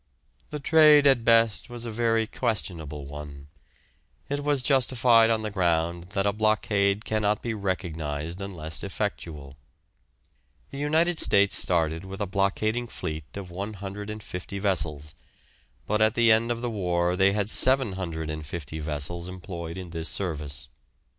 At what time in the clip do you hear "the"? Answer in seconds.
0.49-0.59, 5.43-5.51, 10.71-10.79, 16.15-16.31, 16.61-16.71